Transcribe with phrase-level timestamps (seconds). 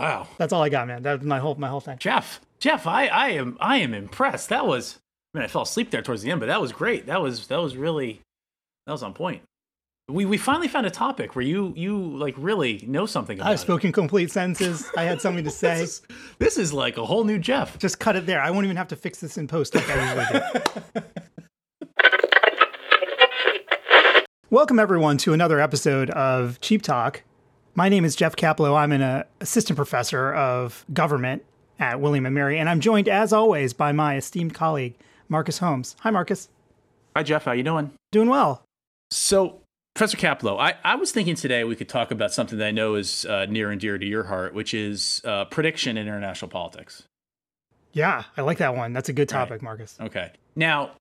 [0.00, 0.26] Wow.
[0.38, 1.02] That's all I got, man.
[1.02, 1.98] That's my whole my whole thing.
[1.98, 4.48] Jeff, Jeff, I, I am I am impressed.
[4.48, 4.98] That was
[5.34, 7.04] I mean I fell asleep there towards the end, but that was great.
[7.04, 8.22] That was that was really
[8.86, 9.42] that was on point.
[10.08, 13.56] We we finally found a topic where you you like really know something about I've
[13.56, 13.58] it.
[13.58, 14.90] spoken complete sentences.
[14.96, 15.80] I had something to say.
[15.80, 16.02] This is,
[16.38, 17.78] this is like a whole new Jeff.
[17.78, 18.40] Just cut it there.
[18.40, 20.40] I won't even have to fix this in post like I usually
[20.94, 21.02] do.
[24.48, 27.22] Welcome everyone to another episode of Cheap Talk.
[27.74, 28.76] My name is Jeff Kaplow.
[28.76, 31.44] I'm an uh, assistant professor of government
[31.78, 34.94] at William and Mary, and I'm joined as always by my esteemed colleague
[35.28, 35.94] Marcus Holmes.
[36.00, 36.48] Hi, Marcus.
[37.16, 37.92] Hi Jeff, how you doing?
[38.12, 38.62] Doing well.
[39.10, 39.60] So
[39.94, 42.94] Professor Kaplow, I, I was thinking today we could talk about something that I know
[42.94, 47.04] is uh, near and dear to your heart, which is uh, prediction in international politics.
[47.92, 48.92] Yeah, I like that one.
[48.92, 49.96] That's a good topic, Marcus.
[50.00, 50.32] Okay.
[50.54, 50.92] Now,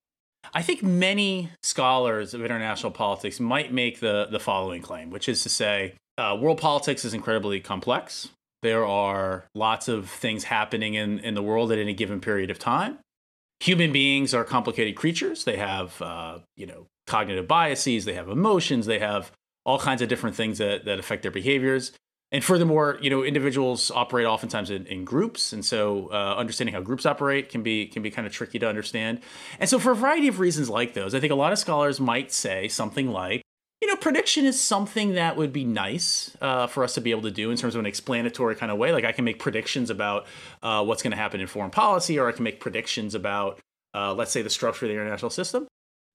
[0.54, 5.44] I think many scholars of international politics might make the, the following claim, which is
[5.44, 8.30] to say, uh, world politics is incredibly complex.
[8.62, 12.60] There are lots of things happening in, in the world at any given period of
[12.60, 13.00] time.
[13.62, 15.46] Human beings are complicated creatures.
[15.46, 18.06] They have, uh, you know, cognitive biases.
[18.06, 18.86] They have emotions.
[18.86, 19.32] They have
[19.66, 21.94] all kinds of different things that, that affect their behaviors.
[22.32, 26.82] And furthermore, you know, individuals operate oftentimes in, in groups, and so uh, understanding how
[26.82, 29.22] groups operate can be can be kind of tricky to understand.
[29.60, 32.00] And so, for a variety of reasons like those, I think a lot of scholars
[32.00, 33.42] might say something like,
[33.82, 37.22] you know, prediction is something that would be nice uh, for us to be able
[37.22, 38.92] to do in terms of an explanatory kind of way.
[38.92, 40.28] Like I can make predictions about
[40.62, 43.60] uh, what's going to happen in foreign policy, or I can make predictions about,
[43.96, 45.68] uh, let's say, the structure of the international system.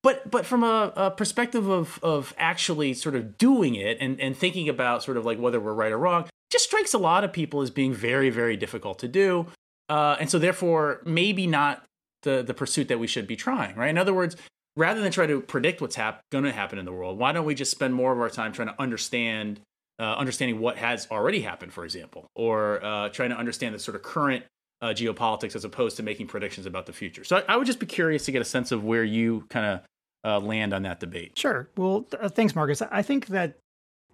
[0.03, 4.37] But but from a, a, perspective of of actually sort of doing it and, and
[4.37, 7.33] thinking about sort of like whether we're right or wrong, just strikes a lot of
[7.33, 9.47] people as being very very difficult to do,
[9.89, 11.83] uh, and so therefore maybe not
[12.25, 13.75] the the pursuit that we should be trying.
[13.77, 13.89] Right.
[13.89, 14.37] In other words,
[14.77, 17.45] rather than try to predict what's hap- going to happen in the world, why don't
[17.45, 19.61] we just spend more of our time trying to understand,
[19.99, 23.95] uh, understanding what has already happened, for example, or uh, trying to understand the sort
[23.95, 24.45] of current
[24.83, 27.25] uh, geopolitics as opposed to making predictions about the future.
[27.25, 29.67] So I, I, would just be curious to get a sense of where you kind
[29.67, 29.81] of
[30.25, 31.39] uh, land on that debate.
[31.39, 31.69] Sure.
[31.77, 32.83] Well, th- thanks, Marcus.
[32.83, 33.59] I think that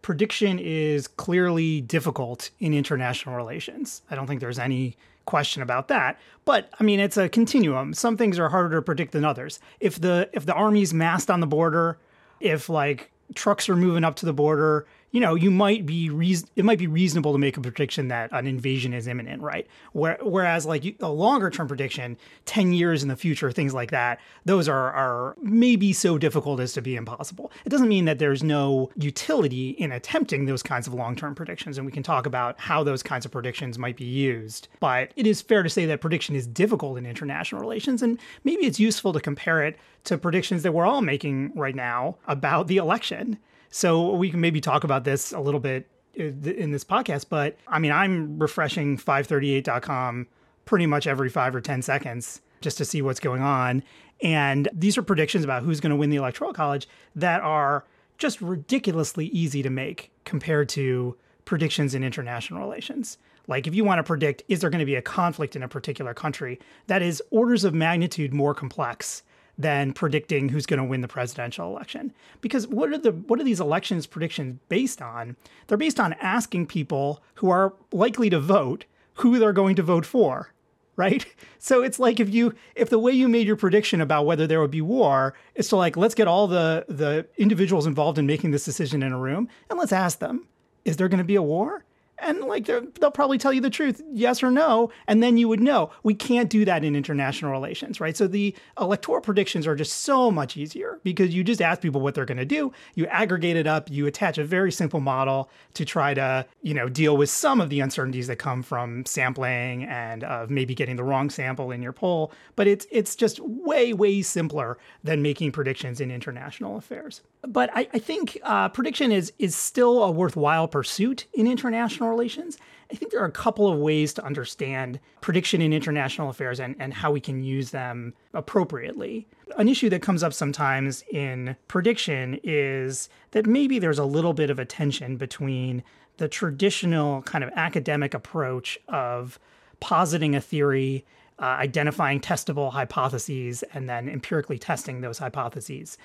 [0.02, 4.02] prediction is clearly difficult in international relations.
[4.10, 4.96] I don't think there's any
[5.30, 6.18] question about that.
[6.44, 7.94] But I mean, it's a continuum.
[7.94, 9.60] Some things are harder to predict than others.
[9.78, 11.98] If the if the army's massed on the border,
[12.41, 16.48] if like trucks are moving up to the border, you know, you might be reason
[16.56, 19.66] it might be reasonable to make a prediction that an invasion is imminent, right?
[19.93, 24.21] Where, whereas like a longer term prediction, ten years in the future, things like that,
[24.44, 27.50] those are are maybe so difficult as to be impossible.
[27.65, 31.77] It doesn't mean that there's no utility in attempting those kinds of long term predictions,
[31.77, 34.69] and we can talk about how those kinds of predictions might be used.
[34.78, 38.65] But it is fair to say that prediction is difficult in international relations, and maybe
[38.65, 42.77] it's useful to compare it to predictions that we're all making right now about the
[42.77, 43.38] election
[43.70, 45.88] so we can maybe talk about this a little bit
[46.19, 50.26] uh, in this podcast, but I mean, I'm refreshing 538.com
[50.64, 53.82] pretty much every five or 10 seconds just to see what's going on.
[54.22, 57.84] And these are predictions about who's going to win the Electoral College that are
[58.19, 63.19] just ridiculously easy to make compared to predictions in international relations.
[63.47, 65.69] Like, if you want to predict, is there going to be a conflict in a
[65.69, 69.22] particular country, that is orders of magnitude more complex
[69.58, 72.12] than predicting who's going to win the presidential election.
[72.40, 75.36] Because what are the what are these elections predictions based on?
[75.66, 78.84] They're based on asking people who are likely to vote
[79.14, 80.52] who they're going to vote for,
[80.96, 81.24] right?
[81.62, 84.62] So it's like if you if the way you made your prediction about whether there
[84.62, 88.50] would be war is to like let's get all the the individuals involved in making
[88.50, 90.48] this decision in a room and let's ask them,
[90.86, 91.84] is there going to be a war?
[92.22, 95.60] And like they'll probably tell you the truth yes or no and then you would
[95.60, 95.91] know.
[96.03, 98.16] We can't do that in international relations right?
[98.16, 102.14] So the electoral predictions are just so much easier because you just ask people what
[102.14, 102.72] they're going to do.
[102.94, 103.91] You aggregate it up.
[103.91, 107.70] You attach a very simple model to try to you know deal with some of
[107.70, 111.92] the uncertainties that come from sampling and uh, maybe getting the wrong sample in your
[111.92, 112.32] poll.
[112.56, 117.88] But it's it's just way way simpler than making predictions in international affairs but i,
[117.92, 122.58] I think uh, prediction is is still a worthwhile pursuit in international relations,
[122.90, 126.74] I think there are a couple of ways to understand prediction in international affairs and,
[126.78, 129.28] and how we can use them appropriately.
[129.56, 134.50] An issue that comes up sometimes in prediction is that maybe there's a little bit
[134.50, 135.84] of a tension between
[136.16, 139.38] the traditional kind of academic approach of
[139.78, 141.04] positing a theory
[141.38, 145.97] uh, identifying testable hypotheses and then empirically testing those hypotheses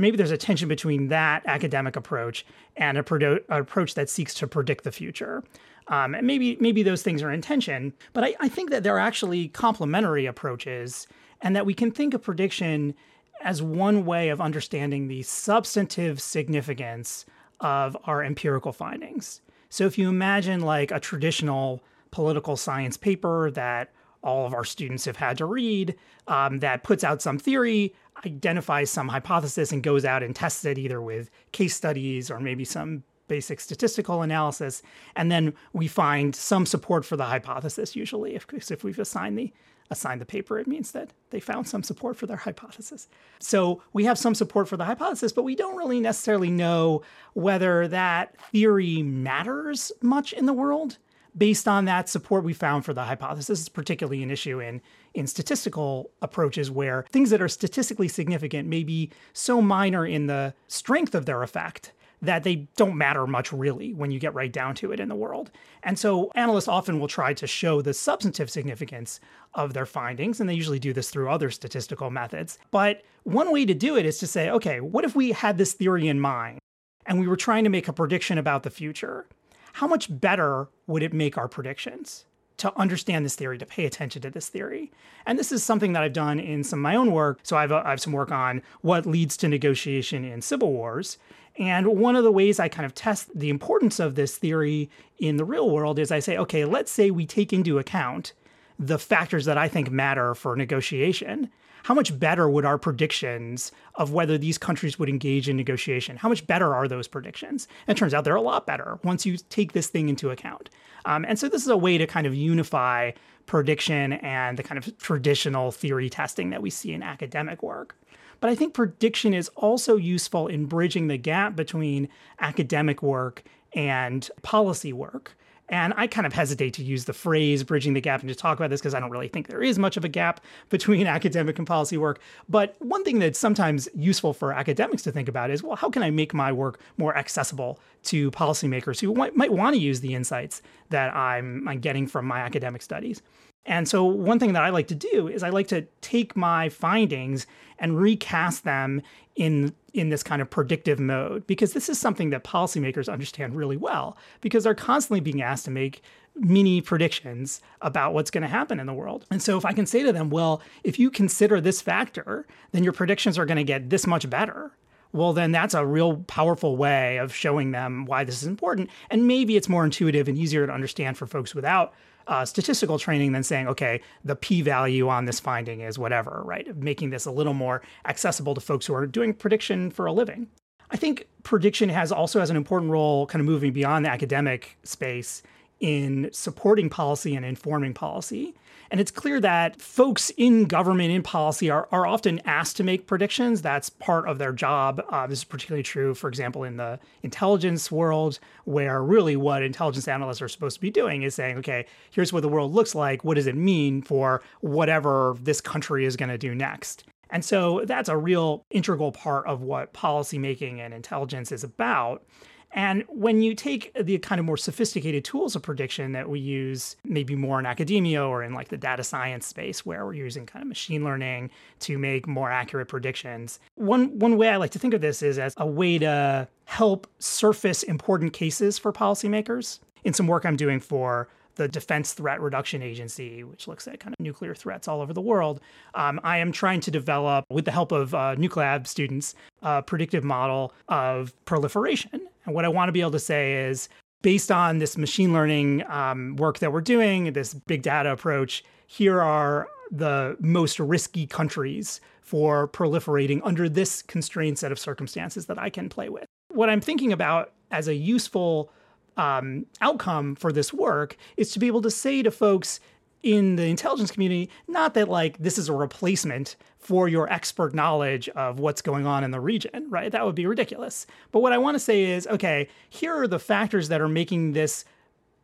[0.00, 2.46] maybe there's a tension between that academic approach
[2.76, 5.42] and a an approach that seeks to predict the future.
[5.88, 8.98] Um, and maybe maybe those things are in tension, but I, I think that they're
[8.98, 11.06] actually complementary approaches,
[11.40, 12.94] and that we can think of prediction
[13.42, 17.26] as one way of understanding the substantive significance
[17.60, 19.40] of our empirical findings.
[19.68, 23.90] So if you imagine like a traditional political science paper that
[24.22, 25.94] all of our students have had to read
[26.28, 30.78] um, that puts out some theory, identifies some hypothesis, and goes out and tests it
[30.78, 34.82] either with case studies or maybe some basic statistical analysis.
[35.16, 39.52] And then we find some support for the hypothesis, usually, if, if we've assigned the
[39.90, 43.08] assigned the paper, it means that they found some support for their hypothesis.
[43.40, 47.02] So we have some support for the hypothesis, but we don't really necessarily know
[47.34, 50.98] whether that theory matters much in the world
[51.36, 54.80] based on that support we found for the hypothesis is particularly an issue in
[55.14, 60.54] in statistical approaches where things that are statistically significant may be so minor in the
[60.68, 61.92] strength of their effect
[62.22, 65.14] that they don't matter much really when you get right down to it in the
[65.14, 65.50] world.
[65.82, 69.18] And so analysts often will try to show the substantive significance
[69.54, 72.58] of their findings, and they usually do this through other statistical methods.
[72.70, 75.72] But one way to do it is to say, okay, what if we had this
[75.72, 76.60] theory in mind
[77.06, 79.26] and we were trying to make a prediction about the future?
[79.72, 82.24] How much better would it make our predictions
[82.58, 84.92] to understand this theory, to pay attention to this theory?
[85.26, 87.40] And this is something that I've done in some of my own work.
[87.42, 91.18] So I've, uh, I have some work on what leads to negotiation in civil wars.
[91.58, 95.36] And one of the ways I kind of test the importance of this theory in
[95.36, 98.32] the real world is I say, okay, let's say we take into account
[98.78, 101.50] the factors that I think matter for negotiation
[101.82, 106.28] how much better would our predictions of whether these countries would engage in negotiation, how
[106.28, 107.68] much better are those predictions?
[107.86, 110.70] And it turns out they're a lot better once you take this thing into account.
[111.04, 113.12] Um, and so this is a way to kind of unify
[113.46, 117.96] prediction and the kind of traditional theory testing that we see in academic work.
[118.40, 122.08] But I think prediction is also useful in bridging the gap between
[122.40, 125.36] academic work and policy work.
[125.72, 128.58] And I kind of hesitate to use the phrase bridging the gap and to talk
[128.58, 131.58] about this because I don't really think there is much of a gap between academic
[131.58, 132.20] and policy work.
[132.46, 136.02] But one thing that's sometimes useful for academics to think about is well, how can
[136.02, 140.14] I make my work more accessible to policymakers who might, might want to use the
[140.14, 140.60] insights
[140.90, 143.22] that I'm, I'm getting from my academic studies?
[143.64, 146.68] And so, one thing that I like to do is I like to take my
[146.68, 147.46] findings
[147.78, 149.02] and recast them
[149.36, 153.76] in in this kind of predictive mode because this is something that policymakers understand really
[153.76, 156.02] well because they're constantly being asked to make
[156.34, 159.26] mini predictions about what's going to happen in the world.
[159.30, 162.82] And so if I can say to them, well, if you consider this factor, then
[162.82, 164.72] your predictions are going to get this much better.
[165.12, 168.88] Well, then that's a real powerful way of showing them why this is important.
[169.10, 171.92] And maybe it's more intuitive and easier to understand for folks without
[172.26, 176.76] uh, statistical training than saying, okay, the p value on this finding is whatever, right?
[176.76, 180.48] Making this a little more accessible to folks who are doing prediction for a living.
[180.90, 184.76] I think prediction has also has an important role kind of moving beyond the academic
[184.84, 185.42] space
[185.82, 188.54] in supporting policy and informing policy.
[188.90, 193.06] And it's clear that folks in government, in policy, are, are often asked to make
[193.06, 193.62] predictions.
[193.62, 195.02] That's part of their job.
[195.08, 200.06] Uh, this is particularly true, for example, in the intelligence world, where really what intelligence
[200.06, 203.24] analysts are supposed to be doing is saying, okay, here's what the world looks like.
[203.24, 207.04] What does it mean for whatever this country is going to do next?
[207.30, 212.22] And so that's a real integral part of what policymaking and intelligence is about.
[212.72, 216.96] And when you take the kind of more sophisticated tools of prediction that we use,
[217.04, 220.62] maybe more in academia or in like the data science space, where we're using kind
[220.62, 224.94] of machine learning to make more accurate predictions, one, one way I like to think
[224.94, 229.78] of this is as a way to help surface important cases for policymakers.
[230.04, 234.14] In some work I'm doing for the Defense Threat Reduction Agency, which looks at kind
[234.14, 235.60] of nuclear threats all over the world.
[235.94, 240.24] Um, I am trying to develop, with the help of uh, Nuclab students, a predictive
[240.24, 242.26] model of proliferation.
[242.44, 243.88] And what I want to be able to say is,
[244.22, 249.20] based on this machine learning um, work that we're doing, this big data approach, here
[249.20, 255.70] are the most risky countries for proliferating under this constrained set of circumstances that I
[255.70, 256.24] can play with.
[256.48, 258.70] What I'm thinking about as a useful
[259.16, 262.80] um, outcome for this work is to be able to say to folks
[263.22, 268.28] in the intelligence community, not that like this is a replacement for your expert knowledge
[268.30, 270.10] of what's going on in the region, right?
[270.10, 271.06] That would be ridiculous.
[271.30, 274.52] But what I want to say is, okay, here are the factors that are making
[274.52, 274.84] this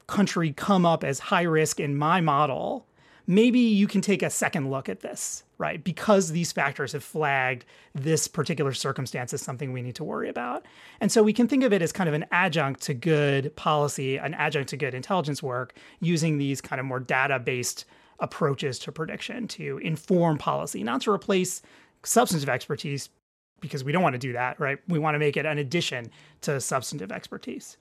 [0.09, 2.88] country come up as high risk in my model
[3.29, 5.85] maybe you can take a second look at this, right?
[5.85, 10.65] Because these factors have flagged this particular circumstance as something we need to worry about.
[11.01, 14.17] And so we can think of it as kind of an adjunct to good policy,
[14.17, 17.85] an adjunct to good intelligence work using these kind of more data based
[18.19, 21.61] approaches to prediction to inform policy, not to replace
[22.03, 23.11] substantive expertise
[23.61, 24.79] because we don't want to do that, right?
[24.89, 26.11] We want to make it an addition
[26.43, 27.77] to substantive expertise.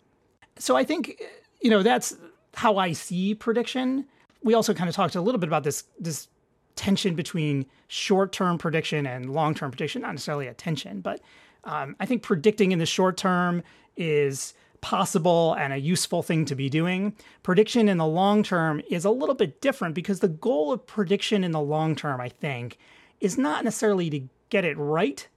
[0.57, 1.23] So I think,
[1.61, 2.17] you know, that's
[2.53, 4.05] how I see prediction
[4.43, 6.27] we also kind of talked a little bit about this this
[6.75, 10.01] tension between short term prediction and long term prediction.
[10.01, 11.21] Not necessarily a tension, but
[11.63, 13.63] um, I think predicting in the short term
[13.97, 17.15] is possible and a useful thing to be doing.
[17.43, 21.43] Prediction in the long term is a little bit different because the goal of prediction
[21.43, 22.77] in the long term, I think,
[23.19, 25.27] is not necessarily to get it right.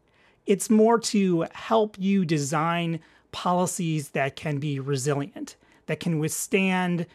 [0.47, 3.01] It's more to help you design
[3.33, 7.07] policies that can be resilient, that can withstand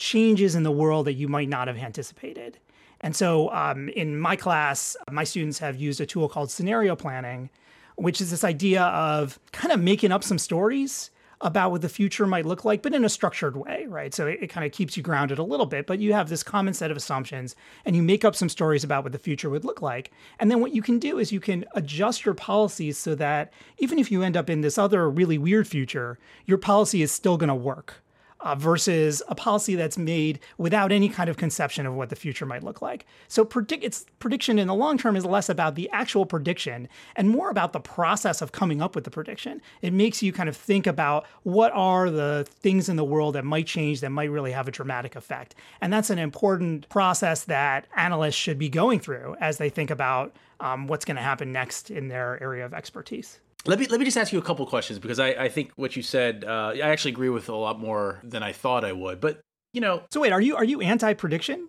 [0.00, 2.58] changes in the world that you might not have anticipated.
[3.02, 7.50] And so um, in my class, my students have used a tool called scenario planning,
[7.96, 11.10] which is this idea of kind of making up some stories
[11.42, 14.12] about what the future might look like, but in a structured way, right?
[14.14, 16.42] So it, it kind of keeps you grounded a little bit, but you have this
[16.42, 17.54] common set of assumptions
[17.84, 20.12] and you make up some stories about what the future would look like.
[20.38, 23.98] And then what you can do is you can adjust your policies so that even
[23.98, 27.48] if you end up in this other really weird future, your policy is still going
[27.48, 28.02] to work
[28.42, 32.46] uh, versus a policy that's made without any kind of conception of what the future
[32.46, 33.06] might look like.
[33.28, 37.28] So predict its prediction in the long term is less about the actual prediction and
[37.28, 39.60] more about the process of coming up with the prediction.
[39.82, 43.44] It makes you kind of think about what are the things in the world that
[43.44, 45.54] might change that might really have a dramatic effect.
[45.80, 50.34] And that's an important process that analysts should be going through as they think about
[50.60, 53.40] um, what's going to happen next in their area of expertise.
[53.66, 55.94] Let me let me just ask you a couple questions because I, I think what
[55.94, 59.20] you said uh, I actually agree with a lot more than I thought I would.
[59.20, 59.40] But
[59.72, 61.68] you know, so wait, are you are you anti prediction?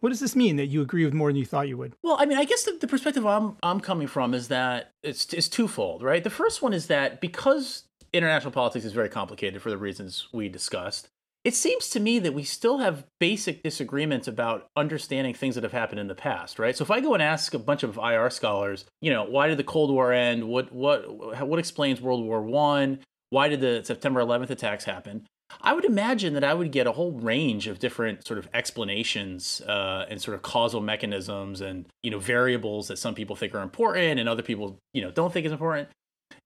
[0.00, 1.94] What does this mean that you agree with more than you thought you would?
[2.02, 5.32] Well, I mean, I guess the, the perspective I'm I'm coming from is that it's
[5.34, 6.24] it's twofold, right?
[6.24, 10.48] The first one is that because international politics is very complicated for the reasons we
[10.48, 11.08] discussed,
[11.48, 15.72] it seems to me that we still have basic disagreements about understanding things that have
[15.72, 16.76] happened in the past, right?
[16.76, 19.56] So if I go and ask a bunch of IR scholars, you know, why did
[19.56, 20.46] the Cold War end?
[20.46, 22.98] What what what explains World War One?
[23.30, 25.26] Why did the September 11th attacks happen?
[25.62, 29.62] I would imagine that I would get a whole range of different sort of explanations
[29.62, 33.62] uh, and sort of causal mechanisms and you know variables that some people think are
[33.62, 35.88] important and other people you know don't think is important.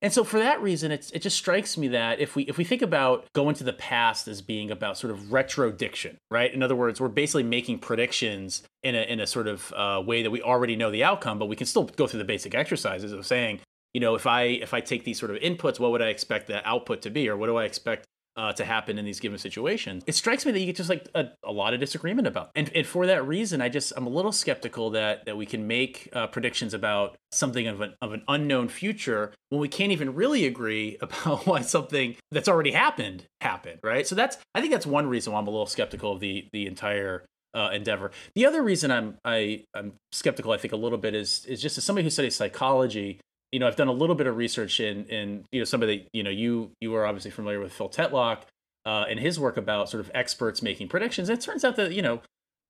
[0.01, 2.65] And so for that reason, it's, it just strikes me that if we if we
[2.65, 6.53] think about going to the past as being about sort of retrodiction, right?
[6.53, 10.21] In other words, we're basically making predictions in a in a sort of uh, way
[10.21, 13.13] that we already know the outcome, but we can still go through the basic exercises
[13.13, 13.61] of saying,
[13.93, 16.47] you know, if I if I take these sort of inputs, what would I expect
[16.47, 19.37] the output to be, or what do I expect uh, to happen in these given
[19.37, 20.03] situations.
[20.07, 22.71] It strikes me that you get just like a, a lot of disagreement about, and,
[22.73, 26.09] and for that reason, I just I'm a little skeptical that that we can make
[26.13, 30.45] uh, predictions about something of an of an unknown future when we can't even really
[30.45, 34.07] agree about why something that's already happened happened, right?
[34.07, 36.67] So that's I think that's one reason why I'm a little skeptical of the the
[36.67, 38.11] entire uh, endeavor.
[38.35, 41.77] The other reason I'm I, I'm skeptical, I think, a little bit is is just
[41.77, 43.19] as somebody who studies psychology
[43.53, 45.87] you know, I've done a little bit of research in in you know some of
[45.87, 48.39] the you know you you are obviously familiar with Phil Tetlock
[48.85, 51.29] uh, and his work about sort of experts making predictions.
[51.29, 52.21] It turns out that you know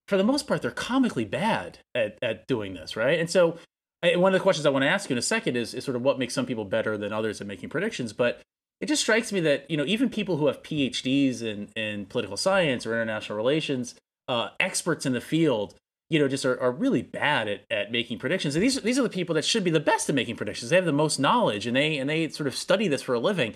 [0.10, 3.18] for the most part they're comically bad at at doing this, right?
[3.18, 3.58] And so
[4.04, 5.96] one of the questions I want to ask you in a second is is sort
[5.96, 8.42] of what makes some people better than others at making predictions, but
[8.82, 12.36] it just strikes me that you know even people who have PhDs in in political
[12.36, 13.96] science or international relations,
[14.28, 15.76] uh, experts in the field
[16.10, 18.56] you know, just are, are really bad at, at making predictions.
[18.56, 20.70] And these these are the people that should be the best at making predictions.
[20.70, 23.20] They have the most knowledge, and they and they sort of study this for a
[23.20, 23.56] living.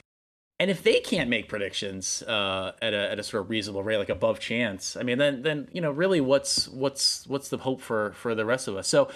[0.60, 3.98] And if they can't make predictions uh, at a at a sort of reasonable rate,
[3.98, 7.82] like above chance, I mean, then then you know, really, what's what's what's the hope
[7.82, 8.88] for for the rest of us?
[8.88, 9.10] So.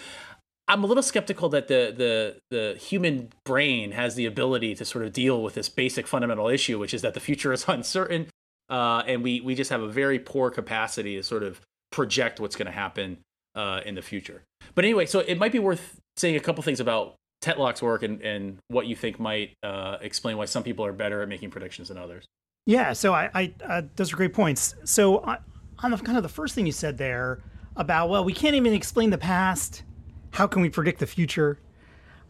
[0.67, 5.03] I'm a little skeptical that the, the the human brain has the ability to sort
[5.03, 8.27] of deal with this basic fundamental issue, which is that the future is uncertain,
[8.69, 11.59] uh, and we we just have a very poor capacity to sort of
[11.91, 13.17] project what's going to happen
[13.55, 14.43] uh, in the future.
[14.75, 18.21] But anyway, so it might be worth saying a couple things about Tetlock's work and,
[18.21, 21.89] and what you think might uh, explain why some people are better at making predictions
[21.89, 22.25] than others.
[22.65, 24.75] Yeah, so I, I uh, those are great points.
[24.83, 25.37] So uh,
[25.79, 27.41] on the kind of the first thing you said there
[27.75, 29.83] about well, we can't even explain the past.
[30.31, 31.59] How can we predict the future?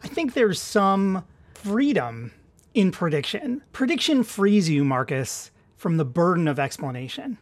[0.02, 2.32] I think there's some freedom
[2.74, 3.62] in prediction.
[3.72, 7.38] Prediction frees you, Marcus, from the burden of explanation.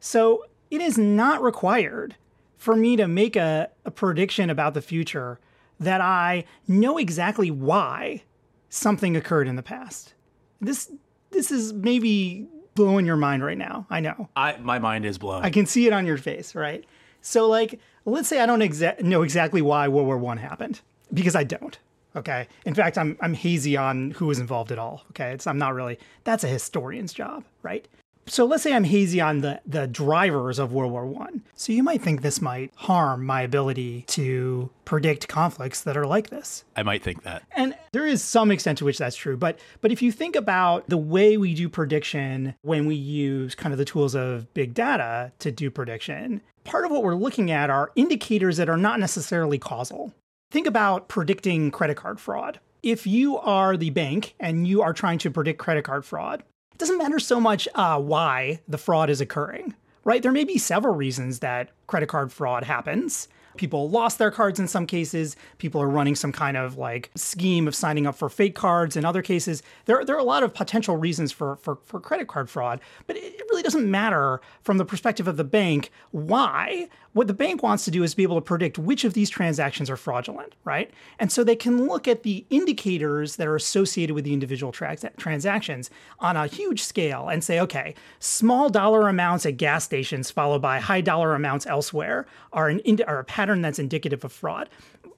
[0.00, 2.16] So it is not required
[2.56, 5.40] for me to make a, a prediction about the future
[5.78, 8.22] that I know exactly why
[8.68, 10.14] something occurred in the past.
[10.60, 10.92] This
[11.30, 13.86] this is maybe blowing your mind right now.
[13.90, 14.28] I know.
[14.36, 15.42] I my mind is blown.
[15.42, 16.84] I can see it on your face, right?
[17.22, 20.80] So like let's say I don't exa- know exactly why World War 1 happened
[21.12, 21.78] because I don't.
[22.14, 22.48] Okay.
[22.66, 25.04] In fact, I'm I'm hazy on who was involved at all.
[25.10, 25.32] Okay.
[25.32, 27.86] It's I'm not really that's a historian's job, right?
[28.30, 31.42] So let's say I'm hazy on the, the drivers of World War One.
[31.56, 36.30] So you might think this might harm my ability to predict conflicts that are like
[36.30, 36.64] this.
[36.76, 37.42] I might think that.
[37.50, 39.36] And there is some extent to which that's true.
[39.36, 43.72] But but if you think about the way we do prediction when we use kind
[43.72, 47.68] of the tools of big data to do prediction, part of what we're looking at
[47.68, 50.14] are indicators that are not necessarily causal.
[50.52, 52.60] Think about predicting credit card fraud.
[52.82, 56.44] If you are the bank and you are trying to predict credit card fraud,
[56.80, 60.22] doesn't matter so much uh, why the fraud is occurring, right?
[60.22, 63.28] There may be several reasons that credit card fraud happens.
[63.56, 65.36] People lost their cards in some cases.
[65.58, 68.96] People are running some kind of like scheme of signing up for fake cards.
[68.96, 72.28] In other cases, there, there are a lot of potential reasons for, for, for credit
[72.28, 76.88] card fraud, but it really doesn't matter from the perspective of the bank why.
[77.12, 79.90] What the bank wants to do is be able to predict which of these transactions
[79.90, 80.90] are fraudulent, right?
[81.18, 84.96] And so they can look at the indicators that are associated with the individual tra-
[85.16, 85.90] transactions
[86.20, 90.78] on a huge scale and say, okay, small dollar amounts at gas stations followed by
[90.78, 94.68] high dollar amounts elsewhere are an are a pattern that's indicative of fraud.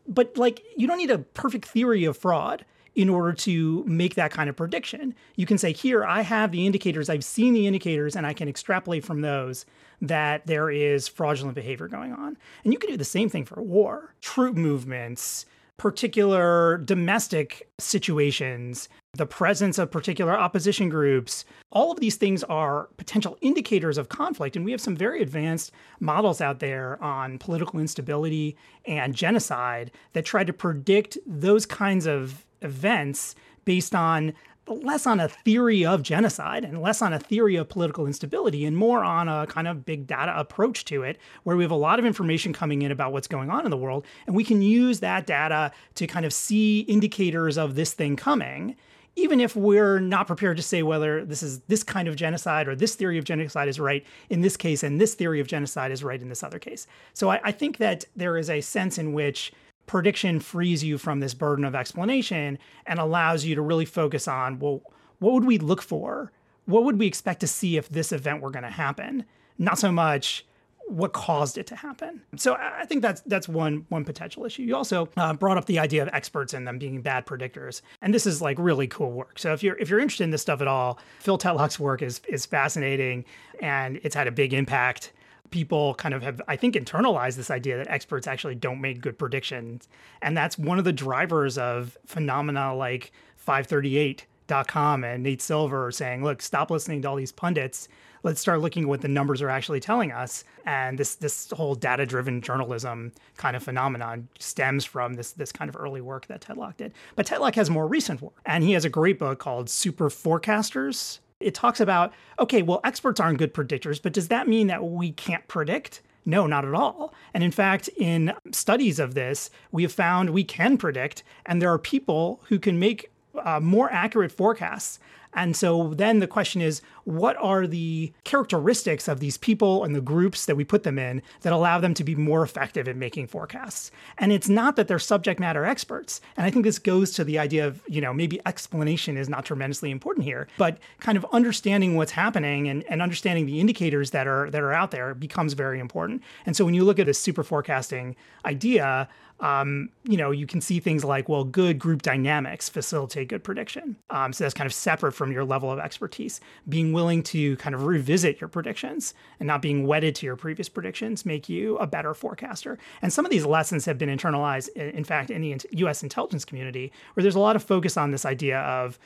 [0.09, 4.31] But like you don't need a perfect theory of fraud in order to make that
[4.31, 5.15] kind of prediction.
[5.37, 8.49] You can say, here, I have the indicators, I've seen the indicators, and I can
[8.49, 9.65] extrapolate from those
[10.02, 12.37] that there is fraudulent behavior going on.
[12.64, 15.47] And you can do the same thing for war, troop movements,
[15.78, 21.44] particular domestic situations, the presence of particular opposition groups.
[21.71, 24.56] All of these things are potential indicators of conflict.
[24.56, 30.25] And we have some very advanced models out there on political instability and genocide that
[30.25, 34.35] try to predict those kinds of events based on
[34.69, 38.76] less on a theory of genocide and less on a theory of political instability and
[38.76, 41.99] more on a kind of big data approach to it where we have a lot
[41.99, 45.00] of information coming in about what's going on in the world and we can use
[45.00, 48.76] that data to kind of see indicators of this thing coming
[49.14, 52.75] even if we're not prepared to say whether this is this kind of genocide or
[52.75, 56.02] this theory of genocide is right in this case and this theory of genocide is
[56.02, 56.87] right in this other case.
[57.12, 59.52] So I, I think that there is a sense in which
[59.87, 64.59] prediction frees you from this burden of explanation and allows you to really focus on
[64.59, 64.83] well
[65.23, 66.33] what would we look for?
[66.67, 69.25] What would we expect to see if this event were going to happen?
[69.57, 70.45] Not so much
[70.89, 72.21] what caused it to happen.
[72.37, 74.62] So i think that's that's one one potential issue.
[74.62, 78.12] You also uh, brought up the idea of experts and them being bad predictors and
[78.12, 79.39] this is like really cool work.
[79.39, 82.21] So if you're if you're interested in this stuff at all phil tetlock's work is
[82.29, 83.25] is fascinating
[83.61, 85.12] and it's had a big impact
[85.52, 89.18] people kind of have, I think, internalized this idea that experts actually don't make good
[89.18, 89.88] predictions.
[90.21, 93.12] And that's one of the drivers of phenomena like
[93.47, 97.88] 538.com and Nate Silver saying, look, stop listening to all these pundits.
[98.25, 100.45] Let's start looking at what the numbers are actually telling us.
[100.65, 105.69] And this this whole data driven journalism kind of phenomenon stems from this this kind
[105.69, 106.93] of early work that Tetlock did.
[107.17, 111.19] But Tetlock has more recent work, and he has a great book called Super Forecasters
[111.43, 115.13] it talks about okay, well, experts aren't good predictors, but does that mean that we
[115.13, 116.02] can't predict?
[116.25, 117.13] No, not at all.
[117.35, 121.73] And in fact, in studies of this, we have found we can predict, and there
[121.73, 123.11] are people who can make
[123.43, 124.99] uh, more accurate forecasts
[125.34, 130.00] and so then the question is what are the characteristics of these people and the
[130.00, 133.26] groups that we put them in that allow them to be more effective in making
[133.26, 133.90] forecasts?
[134.18, 136.21] And it's not that they're subject matter experts.
[136.36, 139.45] And I think this goes to the idea of, you know, maybe explanation is not
[139.45, 144.26] tremendously important here, but kind of understanding what's happening and, and understanding the indicators that
[144.26, 146.23] are that are out there becomes very important.
[146.47, 149.08] And so when you look at a super forecasting idea,
[149.43, 153.97] um, you know, you can see things like, well, good group dynamics facilitate good prediction.
[154.09, 156.41] Um, so that's kind of separate from your level of expertise.
[156.69, 160.69] Being willing to kind of revisit your predictions and not being wedded to your previous
[160.69, 162.78] predictions make you a better forecaster.
[163.02, 166.93] And some of these lessons have been internalized, in fact, in the US intelligence community,
[167.15, 168.97] where there's a lot of focus on this idea of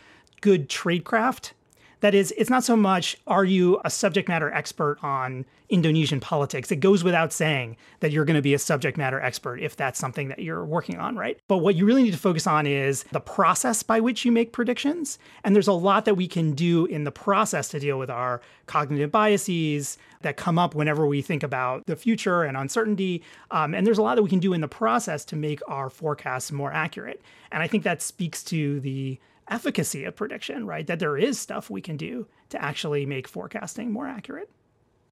[0.43, 1.53] good tradecraft
[2.01, 6.71] that is, it's not so much are you a subject matter expert on Indonesian politics?
[6.71, 9.99] It goes without saying that you're going to be a subject matter expert if that's
[9.99, 11.39] something that you're working on, right?
[11.49, 14.53] But what you really need to focus on is the process by which you make
[14.53, 15.19] predictions.
[15.43, 18.41] And there's a lot that we can do in the process to deal with our
[18.67, 23.23] cognitive biases that come up whenever we think about the future and uncertainty.
[23.51, 25.89] Um, and there's a lot that we can do in the process to make our
[25.89, 27.23] forecasts more accurate.
[27.53, 30.87] And I think that speaks to the efficacy of prediction, right?
[30.87, 34.51] That there is stuff we can do to actually make forecasting more accurate.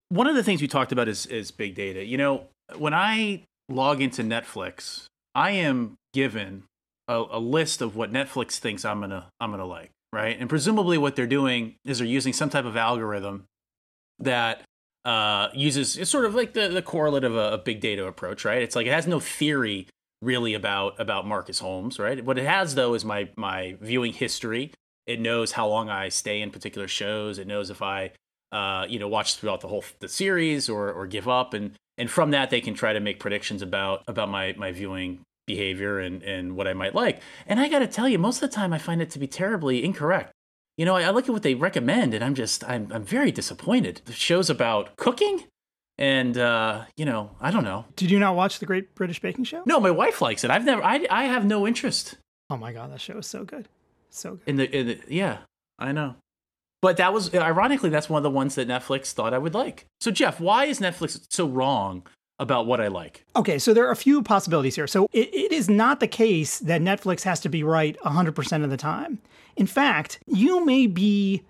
[0.08, 2.04] One of the things we talked about is is big data.
[2.04, 6.64] You know, when I log into Netflix, I am given
[7.08, 10.38] a, a list of what Netflix thinks I'm gonna I'm gonna like, right?
[10.38, 13.44] And presumably, what they're doing is they're using some type of algorithm
[14.18, 14.62] that
[15.04, 18.44] uh, uses it's sort of like the the correlate of a, a big data approach,
[18.44, 18.62] right?
[18.62, 19.88] It's like it has no theory
[20.24, 22.24] really about about Marcus Holmes, right?
[22.24, 24.72] What it has though is my my viewing history.
[25.06, 27.38] It knows how long I stay in particular shows.
[27.38, 28.12] It knows if I
[28.52, 32.10] uh, you know watch throughout the whole the series or or give up and and
[32.10, 36.22] from that they can try to make predictions about about my my viewing behavior and
[36.22, 37.20] and what I might like.
[37.46, 39.26] And I got to tell you most of the time I find it to be
[39.26, 40.32] terribly incorrect.
[40.76, 43.30] You know, I, I look at what they recommend and I'm just I'm I'm very
[43.30, 44.02] disappointed.
[44.04, 45.44] The shows about cooking
[45.98, 47.84] and uh, you know, I don't know.
[47.96, 49.62] Did you not watch the Great British Baking Show?
[49.66, 50.50] No, my wife likes it.
[50.50, 50.82] I've never.
[50.82, 52.16] I I have no interest.
[52.50, 53.68] Oh my god, that show is so good,
[54.10, 54.42] so good.
[54.46, 55.38] In the, in the yeah,
[55.78, 56.16] I know.
[56.82, 59.86] But that was ironically that's one of the ones that Netflix thought I would like.
[60.00, 62.06] So Jeff, why is Netflix so wrong
[62.38, 63.24] about what I like?
[63.36, 64.86] Okay, so there are a few possibilities here.
[64.86, 68.68] So it, it is not the case that Netflix has to be right 100% of
[68.70, 69.18] the time.
[69.56, 71.42] In fact, you may be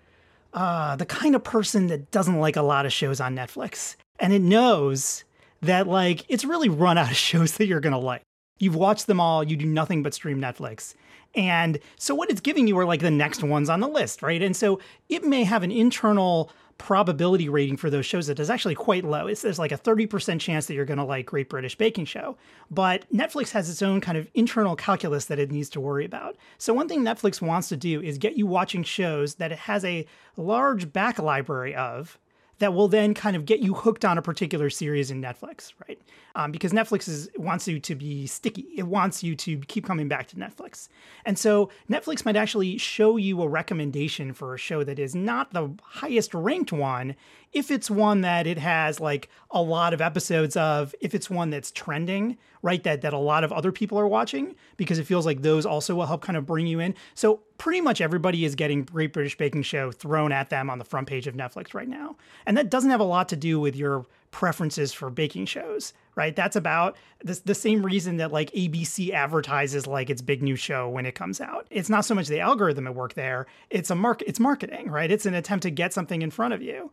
[0.53, 4.33] uh, the kind of person that doesn't like a lot of shows on Netflix, and
[4.33, 5.25] it knows
[5.63, 8.23] that like it's really run out of shows that you're gonna like.
[8.59, 9.43] You've watched them all.
[9.43, 10.95] You do nothing but stream Netflix.
[11.35, 14.41] And so what it's giving you are like the next ones on the list, right?
[14.41, 18.75] And so it may have an internal probability rating for those shows that is actually
[18.75, 19.27] quite low.
[19.27, 22.37] It's, there's like a 30% chance that you're going to like Great British Baking Show.
[22.71, 26.37] But Netflix has its own kind of internal calculus that it needs to worry about.
[26.59, 29.85] So, one thing Netflix wants to do is get you watching shows that it has
[29.85, 32.19] a large back library of
[32.59, 36.01] that will then kind of get you hooked on a particular series in Netflix, right?
[36.37, 38.67] Um, because Netflix is, wants you to be sticky.
[38.77, 40.89] It wants you to keep coming back to Netflix.
[41.25, 45.53] And so Netflix might actually show you a recommendation for a show that is not
[45.53, 47.15] the highest ranked one
[47.53, 51.51] if it's one that it has like a lot of episodes of, if it's one
[51.51, 55.25] that's trending, right, that that a lot of other people are watching, because it feels
[55.25, 56.95] like those also will help kind of bring you in.
[57.15, 60.85] So pretty much everybody is getting Great British Baking Show thrown at them on the
[60.85, 62.15] front page of Netflix right now.
[62.45, 66.37] And that doesn't have a lot to do with your preferences for baking shows, right?
[66.37, 70.91] That's about the, the same reason that like ABC advertises like its big new show
[70.91, 71.67] when it comes out.
[71.71, 75.11] It's not so much the algorithm at work there, it's a mark it's marketing, right?
[75.11, 76.91] It's an attempt to get something in front of you.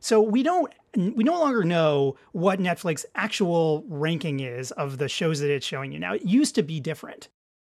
[0.00, 5.40] So we don't we no longer know what Netflix actual ranking is of the shows
[5.40, 5.98] that it's showing you.
[5.98, 7.28] Now it used to be different.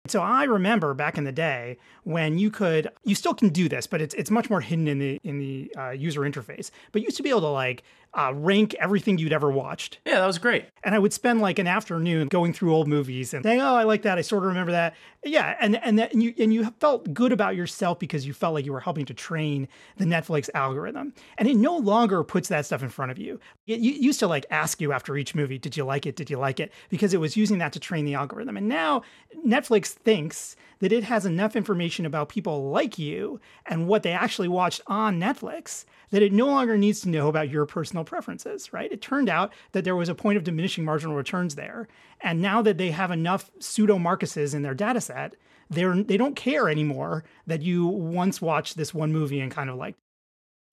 [0.10, 3.88] So I remember back in the day when you could, you still can do this,
[3.88, 6.72] but it's it's much more hidden in the in the uh, user interface.
[6.92, 7.84] But you used to be able to like
[8.18, 10.00] uh, rank everything you'd ever watched.
[10.04, 10.66] Yeah, that was great.
[10.84, 13.84] And I would spend like an afternoon going through old movies and saying, "Oh, I
[13.84, 14.18] like that.
[14.18, 17.32] I sort of remember that." Yeah, and and that and you and you felt good
[17.32, 21.14] about yourself because you felt like you were helping to train the Netflix algorithm.
[21.38, 23.40] And it no longer puts that stuff in front of you.
[23.68, 26.16] It, it used to like ask you after each movie, "Did you like it?
[26.16, 28.58] Did you like it?" Because it was using that to train the algorithm.
[28.58, 29.04] And now
[29.46, 34.48] Netflix thinks that it has enough information about people like you and what they actually
[34.48, 38.92] watched on Netflix that it no longer needs to know about your personal preferences, right?
[38.92, 41.88] It turned out that there was a point of diminishing marginal returns there.
[42.22, 45.36] And now that they have enough pseudo Marcuses in their data set,
[45.70, 49.76] they're, they don't care anymore that you once watched this one movie and kind of
[49.76, 49.96] like.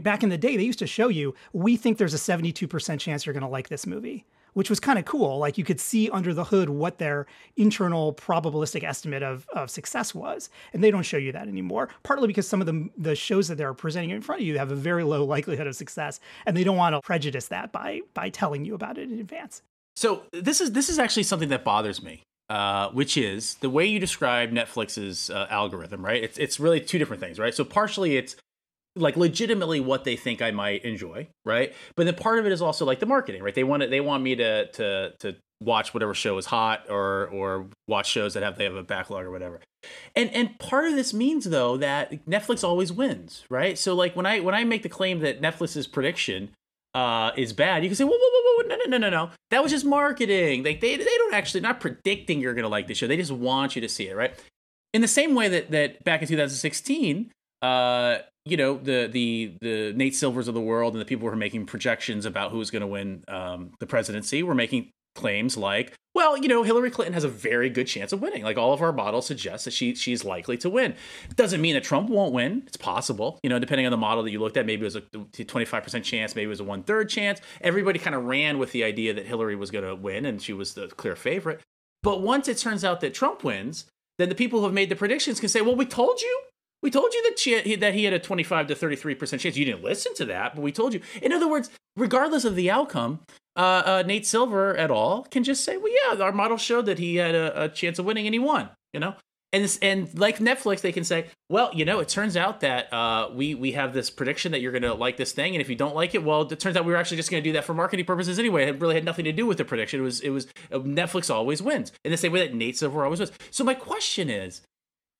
[0.01, 3.27] Back in the day, they used to show you, we think there's a 72% chance
[3.27, 5.39] you're going to like this movie which was kind of cool.
[5.39, 10.15] Like you could see under the hood what their internal probabilistic estimate of, of success
[10.15, 10.49] was.
[10.73, 13.57] And they don't show you that anymore, partly because some of the, the shows that
[13.57, 16.21] they're presenting in front of you have a very low likelihood of success.
[16.47, 19.63] And they don't want to prejudice that by, by telling you about it in advance.
[19.97, 23.87] So this is this is actually something that bothers me, uh, which is the way
[23.87, 26.05] you describe Netflix's uh, algorithm.
[26.05, 26.23] Right?
[26.23, 27.55] It's it's really two different things, right?
[27.55, 28.35] So partially it's
[28.97, 31.75] like legitimately what they think I might enjoy, right?
[31.97, 33.55] But then part of it is also like the marketing, right?
[33.55, 37.29] They want it, they want me to to to watch whatever show is hot or
[37.29, 39.61] or watch shows that have they have a backlog or whatever.
[40.15, 43.79] And and part of this means though that Netflix always wins, right?
[43.79, 46.51] So like when I when I make the claim that Netflix's prediction
[46.95, 49.31] uh, is bad, you can say, whoa, whoa, whoa, whoa, no, no, no, no, no.
[49.51, 50.63] That was just marketing.
[50.63, 53.07] Like they they don't actually not predicting you're gonna like the show.
[53.07, 54.39] They just want you to see it, right?
[54.93, 57.31] In the same way that that back in 2016,
[57.63, 61.33] uh, you know the the the Nate Silvers of the world and the people who
[61.33, 65.95] are making projections about who's going to win um, the presidency were making claims like,
[66.15, 68.43] well, you know, Hillary Clinton has a very good chance of winning.
[68.43, 70.95] Like all of our models suggest that she she's likely to win.
[71.37, 72.65] Doesn't mean that Trump won't win.
[72.67, 74.67] It's possible, you know, depending on the model that you looked at.
[74.67, 76.35] Maybe it was a twenty five percent chance.
[76.35, 77.41] Maybe it was a one third chance.
[77.61, 80.53] Everybody kind of ran with the idea that Hillary was going to win and she
[80.53, 81.61] was the clear favorite.
[82.03, 83.87] But once it turns out that Trump wins,
[84.19, 86.41] then the people who have made the predictions can say, well, we told you.
[86.85, 89.57] We told you that she, that he had a 25 to 33 percent chance.
[89.57, 91.01] You didn't listen to that, but we told you.
[91.23, 93.21] In other words, regardless of the outcome,
[93.57, 96.99] uh, uh, Nate Silver at all can just say, "Well, yeah, our model showed that
[96.99, 99.15] he had a, a chance of winning, and he won." You know,
[99.55, 102.93] and this, and like Netflix, they can say, "Well, you know, it turns out that
[102.93, 105.71] uh, we we have this prediction that you're going to like this thing, and if
[105.71, 107.55] you don't like it, well, it turns out we were actually just going to do
[107.55, 108.67] that for marketing purposes anyway.
[108.67, 110.01] It really had nothing to do with the prediction.
[110.01, 113.05] It was it was uh, Netflix always wins in the same way that Nate Silver
[113.05, 113.33] always wins.
[113.51, 114.61] So my question is,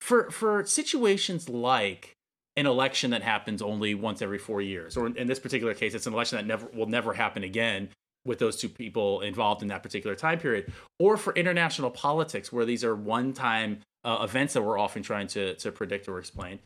[0.01, 2.13] for for situations like
[2.57, 6.07] an election that happens only once every four years, or in this particular case, it's
[6.07, 7.89] an election that never will never happen again
[8.25, 12.65] with those two people involved in that particular time period, or for international politics where
[12.65, 16.59] these are one-time uh, events that we're often trying to to predict or explain.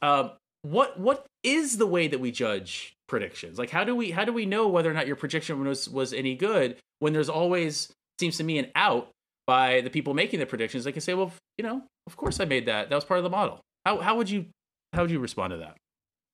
[0.00, 0.30] Uh,
[0.62, 3.58] what what is the way that we judge predictions?
[3.58, 6.12] Like, how do we how do we know whether or not your prediction was was
[6.12, 9.10] any good when there's always seems to me an out
[9.46, 10.84] by the people making the predictions?
[10.84, 12.88] They can say, well, you know, of course I made that.
[12.88, 13.60] That was part of the model.
[13.84, 14.46] How how would you
[14.92, 15.76] how would you respond to that?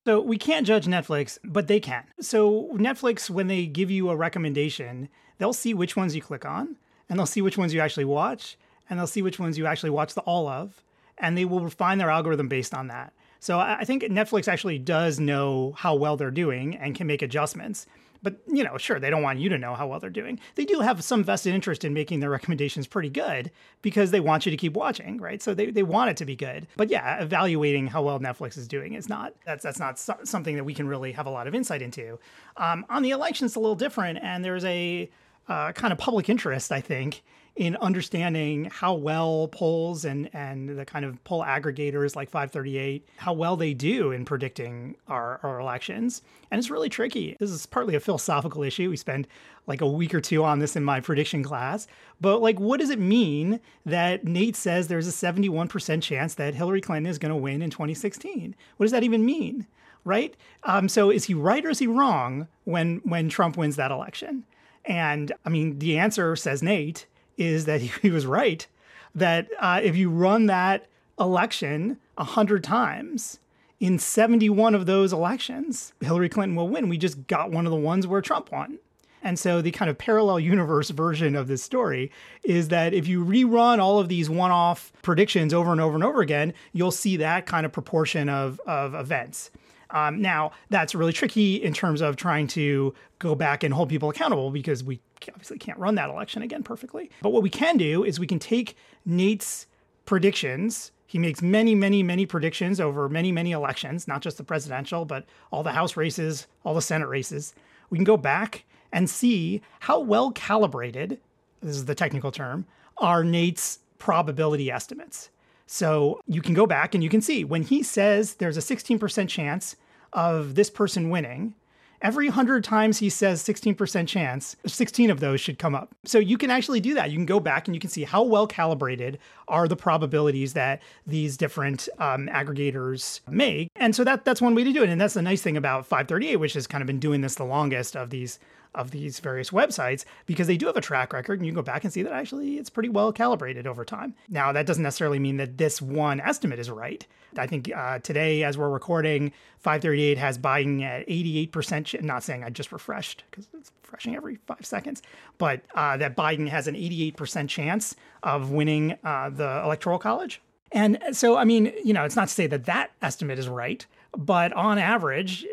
[0.07, 2.05] So we can't judge Netflix, but they can.
[2.21, 6.77] So Netflix, when they give you a recommendation, they'll see which ones you click on,
[7.09, 8.57] and they'll see which ones you actually watch,
[8.89, 10.83] and they'll see which ones you actually watch the all of,
[11.19, 13.13] and they will refine their algorithm based on that.
[13.41, 17.87] So I think Netflix actually does know how well they're doing and can make adjustments.
[18.23, 20.39] But, you know, sure, they don't want you to know how well they're doing.
[20.55, 23.51] They do have some vested interest in making their recommendations pretty good
[23.83, 25.43] because they want you to keep watching, right?
[25.43, 26.67] So they, they want it to be good.
[26.77, 30.57] But yeah, evaluating how well Netflix is doing is not, that's, that's not so- something
[30.57, 32.19] that we can really have a lot of insight into.
[32.57, 34.19] Um, on the elections, it's a little different.
[34.23, 35.11] And there's a
[35.49, 37.23] uh, kind of public interest, I think,
[37.61, 43.35] in understanding how well polls and and the kind of poll aggregators like 538 how
[43.35, 46.23] well they do in predicting our, our elections.
[46.51, 47.37] And it's really tricky.
[47.39, 48.89] This is partly a philosophical issue.
[48.89, 49.29] We spend
[49.67, 51.87] like a week or two on this in my prediction class.
[52.19, 56.81] But like what does it mean that nate says there's a 71% chance that hillary
[56.81, 59.67] clinton is going to win in 2016 what does that even mean
[60.03, 60.35] right?
[60.63, 64.45] Um, so is he right or is he wrong when when trump wins that election?
[64.87, 67.05] And i mean the answer says nate
[67.41, 68.67] is that he was right
[69.15, 70.87] that uh, if you run that
[71.19, 73.41] election 100 times,
[73.81, 76.89] in 71 of those elections, Hillary Clinton will win.
[76.89, 78.79] We just got one of the ones where Trump won.
[79.23, 82.13] And so the kind of parallel universe version of this story
[82.45, 86.05] is that if you rerun all of these one off predictions over and over and
[86.05, 89.51] over again, you'll see that kind of proportion of, of events.
[89.93, 94.11] Um, now, that's really tricky in terms of trying to go back and hold people
[94.11, 97.11] accountable because we obviously can't run that election again perfectly.
[97.23, 99.67] But what we can do is we can take Nate's
[100.07, 100.93] predictions.
[101.07, 105.25] He makes many, many, many predictions over many, many elections, not just the presidential, but
[105.51, 107.55] all the House races, all the Senate races.
[107.91, 111.19] We can go back and see how well calibrated,
[111.61, 112.67] this is the technical term,
[112.99, 115.31] are Nate's probability estimates.
[115.73, 119.29] So you can go back and you can see when he says there's a 16%
[119.29, 119.77] chance
[120.13, 121.55] of this person winning,
[122.03, 125.95] every 100 times he says 16% chance, 16 of those should come up.
[126.05, 127.13] So you can actually do that.
[127.13, 130.83] You can go back and you can see how well calibrated are the probabilities that
[131.07, 133.69] these different um, aggregators make.
[133.77, 134.89] And so that that's one way to do it.
[134.89, 137.45] And that's the nice thing about 538, which has kind of been doing this the
[137.45, 138.41] longest of these
[138.75, 141.63] of these various websites because they do have a track record and you can go
[141.63, 144.15] back and see that actually it's pretty well calibrated over time.
[144.29, 147.07] Now, that doesn't necessarily mean that this one estimate is right.
[147.37, 151.99] I think uh, today, as we're recording, 538 has Biden at 88%.
[151.99, 155.03] I'm not saying I just refreshed because it's refreshing every five seconds,
[155.39, 160.41] but uh, that Biden has an 88% chance of winning uh, the Electoral College.
[160.73, 163.85] And so, I mean, you know, it's not to say that that estimate is right,
[164.17, 165.45] but on average,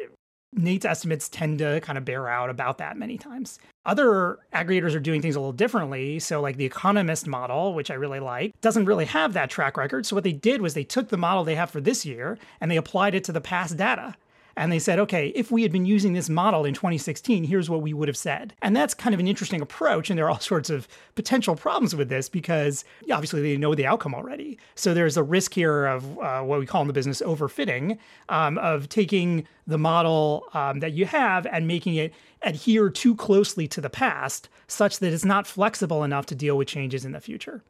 [0.54, 3.60] Nate's estimates tend to kind of bear out about that many times.
[3.86, 6.20] Other aggregators are doing things a little differently.
[6.20, 10.06] So, like the Economist model, which I really like, doesn't really have that track record.
[10.06, 12.72] So, what they did was they took the model they have for this year and
[12.72, 14.16] they applied it to the past data
[14.58, 17.82] and they said, okay, if we had been using this model in 2016, here's what
[17.82, 18.54] we would have said.
[18.62, 20.10] And that's kind of an interesting approach.
[20.10, 23.86] And there are all sorts of potential problems with this because obviously they know the
[23.86, 24.58] outcome already.
[24.76, 28.58] So there's a risk here of uh, what we call in the business overfitting, um,
[28.58, 33.80] of taking the model um, that you have and making it adhere too closely to
[33.80, 37.62] the past such that it's not flexible enough to deal with changes in the future.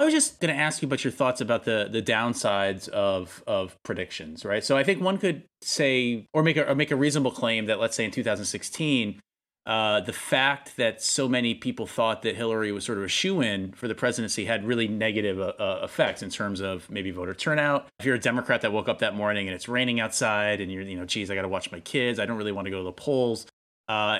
[0.00, 3.44] I was just going to ask you about your thoughts about the the downsides of
[3.46, 4.64] of predictions, right?
[4.64, 7.78] So I think one could say or make a or make a reasonable claim that
[7.78, 9.20] let's say in 2016,
[9.66, 13.42] uh, the fact that so many people thought that Hillary was sort of a shoo
[13.42, 17.34] in for the presidency had really negative uh, uh, effects in terms of maybe voter
[17.34, 17.86] turnout.
[17.98, 20.82] If you're a Democrat that woke up that morning and it's raining outside and you're,
[20.82, 22.18] you know, geez, I got to watch my kids.
[22.18, 23.44] I don't really want to go to the polls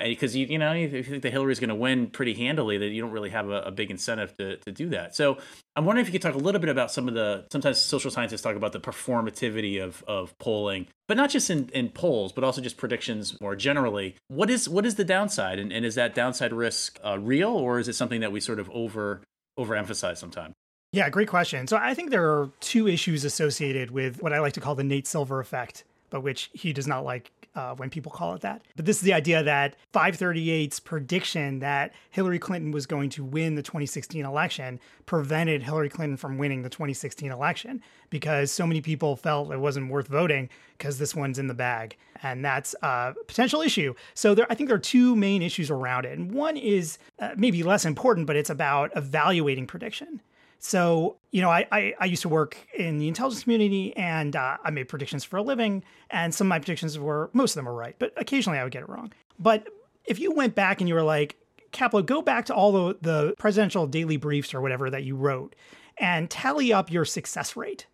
[0.03, 2.77] because uh, you you know if you think that Hillary's going to win pretty handily,
[2.77, 5.15] that you don't really have a, a, big incentive to to do that.
[5.15, 5.37] So
[5.75, 8.11] I'm wondering if you could talk a little bit about some of the sometimes social
[8.11, 12.43] scientists talk about the performativity of of polling, but not just in, in polls, but
[12.43, 14.15] also just predictions more generally.
[14.27, 17.79] What is what is the downside, and, and is that downside risk uh, real, or
[17.79, 19.21] is it something that we sort of over
[19.57, 20.53] overemphasize sometimes?
[20.91, 21.67] Yeah, great question.
[21.67, 24.83] So I think there are two issues associated with what I like to call the
[24.83, 28.61] Nate Silver effect, but which he does not like uh, when people call it that.
[28.75, 33.55] But this is the idea that 538's prediction that Hillary Clinton was going to win
[33.55, 39.15] the 2016 election prevented Hillary Clinton from winning the 2016 election because so many people
[39.15, 41.97] felt it wasn't worth voting because this one's in the bag.
[42.23, 43.93] And that's a potential issue.
[44.13, 46.17] So there, I think there are two main issues around it.
[46.17, 50.21] And one is uh, maybe less important, but it's about evaluating prediction.
[50.63, 54.57] So, you know, I, I, I, used to work in the intelligence community and uh,
[54.63, 55.83] I made predictions for a living.
[56.11, 58.71] And some of my predictions were, most of them were right, but occasionally I would
[58.71, 59.11] get it wrong.
[59.39, 59.67] But
[60.05, 61.35] if you went back and you were like,
[61.71, 65.55] Kaplow, go back to all the, the presidential daily briefs or whatever that you wrote
[65.97, 67.87] and tally up your success rate.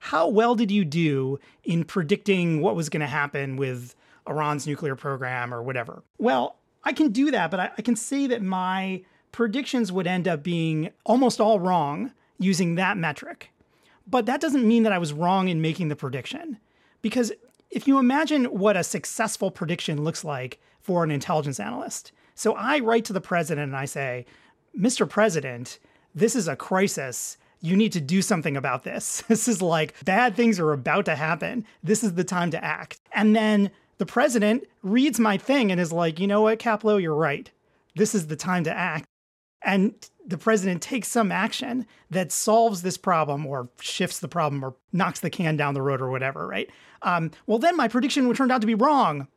[0.00, 3.94] how well did you do in predicting what was going to happen with
[4.26, 6.02] Iran's nuclear program or whatever?
[6.16, 9.02] Well, I can do that, but I, I can say that my
[9.34, 13.50] predictions would end up being almost all wrong using that metric.
[14.06, 16.58] But that doesn't mean that I was wrong in making the prediction.
[17.02, 17.32] Because
[17.68, 22.78] if you imagine what a successful prediction looks like for an intelligence analyst, so I
[22.78, 24.24] write to the president and I say,
[24.78, 25.08] Mr.
[25.08, 25.80] President,
[26.14, 27.36] this is a crisis.
[27.60, 29.24] You need to do something about this.
[29.28, 31.66] This is like bad things are about to happen.
[31.82, 33.00] This is the time to act.
[33.12, 37.16] And then the president reads my thing and is like, you know what, Kaplow, you're
[37.16, 37.50] right.
[37.96, 39.06] This is the time to act.
[39.64, 39.94] And
[40.26, 45.20] the president takes some action that solves this problem or shifts the problem or knocks
[45.20, 46.70] the can down the road or whatever, right?
[47.02, 49.28] Um, well, then my prediction would turn out to be wrong.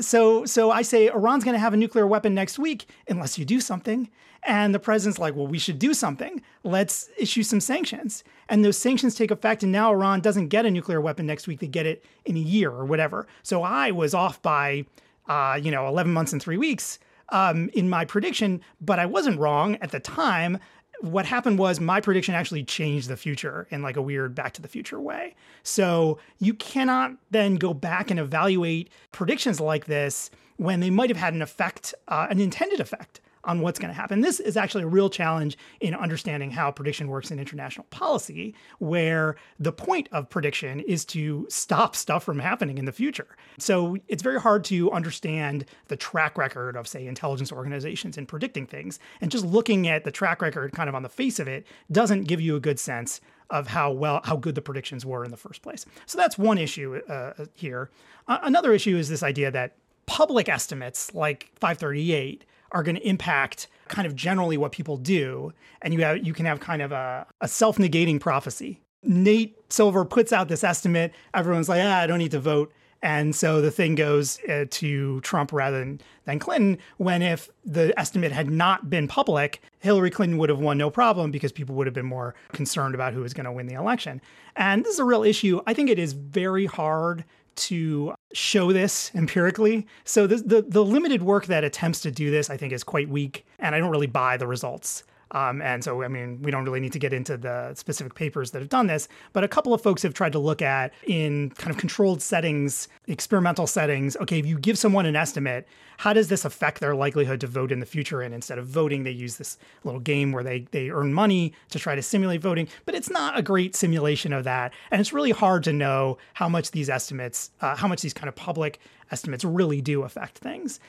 [0.00, 3.44] So, so I say Iran's going to have a nuclear weapon next week unless you
[3.44, 4.10] do something.
[4.42, 6.42] And the president's like, well, we should do something.
[6.64, 8.24] Let's issue some sanctions.
[8.48, 9.62] And those sanctions take effect.
[9.62, 11.60] And now Iran doesn't get a nuclear weapon next week.
[11.60, 13.26] They get it in a year or whatever.
[13.42, 14.86] So I was off by,
[15.28, 16.98] uh, you know, 11 months and three weeks
[17.30, 20.58] um, in my prediction, but I wasn't wrong at the time.
[21.00, 24.62] What happened was my prediction actually changed the future in like a weird back to
[24.62, 25.34] the future way.
[25.62, 31.16] So you cannot then go back and evaluate predictions like this when they might have
[31.16, 34.20] had an effect, uh, an intended effect on what's going to happen.
[34.20, 39.36] This is actually a real challenge in understanding how prediction works in international policy, where
[39.58, 43.36] the point of prediction is to stop stuff from happening in the future.
[43.58, 48.66] So it's very hard to understand the track record of, say, intelligence organizations in predicting
[48.66, 48.98] things.
[49.20, 52.24] And just looking at the track record kind of on the face of it doesn't
[52.24, 55.36] give you a good sense of how well how good the predictions were in the
[55.36, 55.84] first place.
[56.06, 57.90] So that's one issue uh, here.
[58.28, 59.76] Uh, another issue is this idea that
[60.06, 65.52] public estimates like 538 are going to impact kind of generally what people do
[65.82, 70.32] and you have you can have kind of a, a self-negating prophecy nate silver puts
[70.32, 73.94] out this estimate everyone's like ah, i don't need to vote and so the thing
[73.94, 76.78] goes uh, to Trump rather than, than Clinton.
[76.98, 81.30] When if the estimate had not been public, Hillary Clinton would have won no problem
[81.30, 84.20] because people would have been more concerned about who was going to win the election.
[84.56, 85.62] And this is a real issue.
[85.66, 87.24] I think it is very hard
[87.56, 89.86] to show this empirically.
[90.04, 93.08] So the, the, the limited work that attempts to do this, I think, is quite
[93.08, 95.04] weak, and I don't really buy the results.
[95.32, 98.50] Um, and so, I mean, we don't really need to get into the specific papers
[98.50, 101.50] that have done this, but a couple of folks have tried to look at in
[101.50, 104.16] kind of controlled settings, experimental settings.
[104.16, 105.66] Okay, if you give someone an estimate,
[105.98, 108.22] how does this affect their likelihood to vote in the future?
[108.22, 111.78] And instead of voting, they use this little game where they they earn money to
[111.78, 115.30] try to simulate voting, but it's not a great simulation of that, and it's really
[115.30, 119.44] hard to know how much these estimates, uh, how much these kind of public estimates
[119.44, 120.80] really do affect things.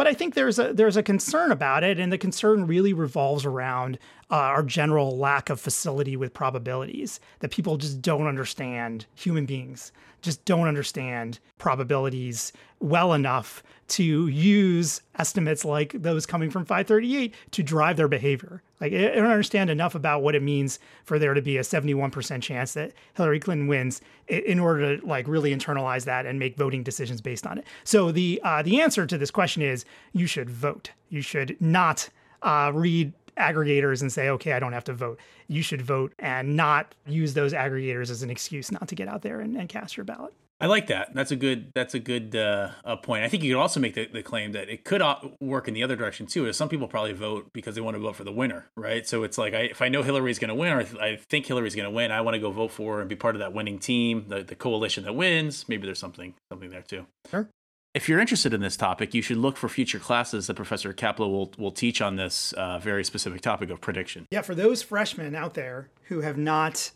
[0.00, 3.44] But I think there's a there's a concern about it, and the concern really revolves
[3.44, 3.98] around
[4.30, 7.20] uh, our general lack of facility with probabilities.
[7.40, 15.02] That people just don't understand human beings, just don't understand probabilities well enough to use
[15.18, 18.62] estimates like those coming from 538 to drive their behavior.
[18.80, 22.40] Like, I don't understand enough about what it means for there to be a 71%
[22.40, 26.82] chance that Hillary Clinton wins in order to like really internalize that and make voting
[26.82, 27.64] decisions based on it.
[27.84, 30.92] So the uh, the answer to this question is you should vote.
[31.08, 32.08] You should not
[32.42, 35.18] uh, read aggregators and say, okay, I don't have to vote.
[35.48, 39.22] You should vote and not use those aggregators as an excuse not to get out
[39.22, 40.32] there and, and cast your ballot.
[40.62, 41.14] I like that.
[41.14, 41.72] That's a good.
[41.74, 43.24] That's a good uh, uh, point.
[43.24, 45.02] I think you could also make the, the claim that it could
[45.40, 46.46] work in the other direction too.
[46.46, 49.08] Is some people probably vote because they want to vote for the winner, right?
[49.08, 51.74] So it's like I, if I know Hillary's going to win, or I think Hillary's
[51.74, 53.54] going to win, I want to go vote for her and be part of that
[53.54, 55.66] winning team, the, the coalition that wins.
[55.66, 57.06] Maybe there's something something there too.
[57.30, 57.48] Sure.
[57.92, 61.28] If you're interested in this topic, you should look for future classes that Professor Kaplow
[61.28, 64.26] will, will teach on this uh, very specific topic of prediction.
[64.30, 66.92] Yeah, for those freshmen out there who have not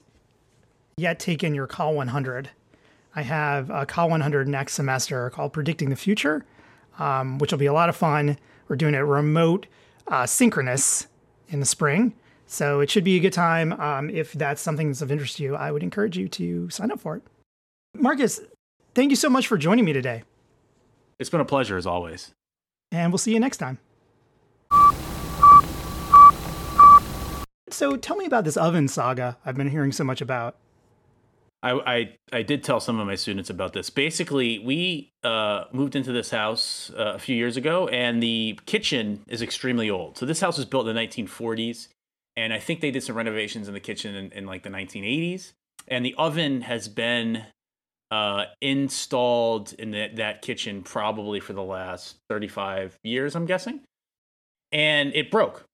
[0.96, 2.50] yet taken your COLL 100,
[3.16, 6.44] I have a COLL 100 next semester called Predicting the Future,
[7.00, 8.38] um, which will be a lot of fun.
[8.68, 9.66] We're doing it remote,
[10.07, 11.09] uh, synchronous
[11.48, 12.14] in the spring.
[12.46, 13.72] So it should be a good time.
[13.80, 16.92] Um, if that's something that's of interest to you, I would encourage you to sign
[16.92, 17.22] up for it.
[17.96, 18.38] Marcus,
[18.95, 20.22] thank you so much for joining me today.
[21.25, 22.33] It's been a pleasure as always.
[22.93, 23.79] And we'll see you next time.
[27.70, 30.57] So tell me about this oven saga I've been hearing so much about.
[31.62, 33.89] I, I, I did tell some of my students about this.
[33.89, 39.25] Basically, we uh, moved into this house uh, a few years ago, and the kitchen
[39.27, 40.18] is extremely old.
[40.18, 41.89] So this house was built in the 1940s,
[42.37, 45.53] and I think they did some renovations in the kitchen in, in like the 1980s.
[45.89, 47.47] And the oven has been
[48.14, 53.80] uh, installed in the, that kitchen probably for the last 35 years, I'm guessing.
[54.70, 55.64] And it broke.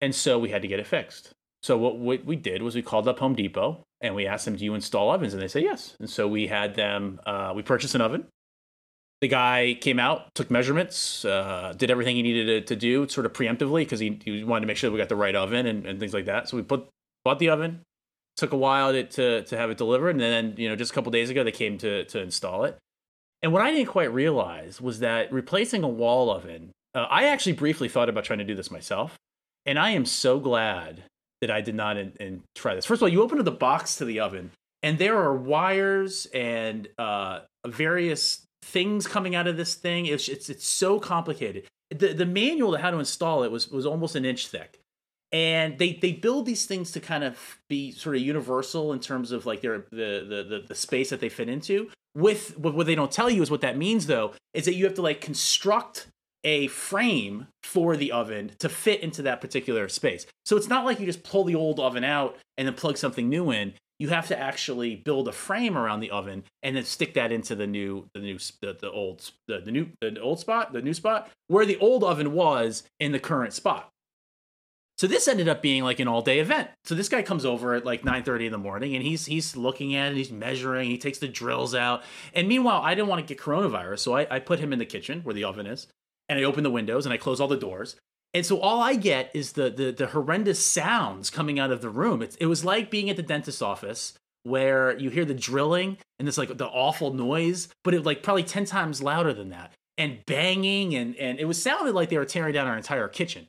[0.00, 1.30] And so we had to get it fixed.
[1.62, 4.56] So what, what we did was we called up Home Depot and we asked them,
[4.56, 5.96] "Do you install ovens?" And they said yes.
[6.00, 7.20] And so we had them.
[7.24, 8.26] Uh, we purchased an oven.
[9.20, 13.26] The guy came out, took measurements, uh, did everything he needed to, to do, sort
[13.26, 15.86] of preemptively, because he, he, wanted to make sure we got the right oven and,
[15.86, 16.48] and things like that.
[16.48, 16.86] So we put
[17.24, 17.80] bought the oven.
[18.36, 20.94] Took a while to, to, to have it delivered, and then you know just a
[20.94, 22.76] couple days ago they came to to install it.
[23.42, 27.52] And what I didn't quite realize was that replacing a wall oven, uh, I actually
[27.52, 29.16] briefly thought about trying to do this myself,
[29.66, 31.04] and I am so glad
[31.40, 32.86] that I did not in, in try this.
[32.86, 34.50] First of all, you open up the box to the oven,
[34.82, 40.06] and there are wires and uh, various things coming out of this thing.
[40.06, 41.64] It's, it's it's so complicated.
[41.90, 44.80] The the manual to how to install it was was almost an inch thick.
[45.34, 49.32] And they, they build these things to kind of be sort of universal in terms
[49.32, 51.90] of like their the, the the, space that they fit into.
[52.14, 54.94] With what they don't tell you is what that means though is that you have
[54.94, 56.06] to like construct
[56.44, 60.24] a frame for the oven to fit into that particular space.
[60.44, 63.28] So it's not like you just pull the old oven out and then plug something
[63.28, 63.74] new in.
[63.98, 67.56] You have to actually build a frame around the oven and then stick that into
[67.56, 70.94] the new, the new, the, the old, the, the new, the old spot, the new
[70.94, 73.90] spot where the old oven was in the current spot.
[74.96, 76.70] So this ended up being like an all day event.
[76.84, 79.94] So this guy comes over at like 9:30 in the morning and he's he's looking
[79.94, 82.02] at it, he's measuring, he takes the drills out.
[82.32, 84.86] And meanwhile, I didn't want to get coronavirus, so I, I put him in the
[84.86, 85.88] kitchen where the oven is
[86.28, 87.96] and I open the windows and I close all the doors.
[88.32, 91.90] And so all I get is the the, the horrendous sounds coming out of the
[91.90, 92.22] room.
[92.22, 94.14] It, it was like being at the dentist's office
[94.44, 98.44] where you hear the drilling and it's like the awful noise, but it like probably
[98.44, 99.72] 10 times louder than that.
[99.98, 103.48] And banging and and it was sounded like they were tearing down our entire kitchen.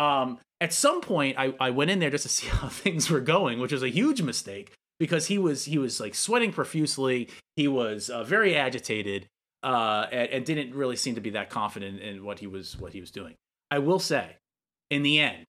[0.00, 3.20] Um, at some point I, I went in there just to see how things were
[3.20, 7.28] going, which was a huge mistake because he was he was like sweating profusely.
[7.56, 9.26] He was uh, very agitated
[9.62, 12.92] uh, and, and, didn't really seem to be that confident in what he was what
[12.92, 13.34] he was doing.
[13.70, 14.36] I will say,
[14.90, 15.44] in the end,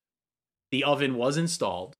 [0.71, 1.93] the oven was installed.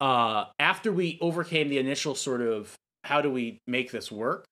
[0.00, 2.74] Uh, after we overcame the initial sort of
[3.04, 4.44] how do we make this work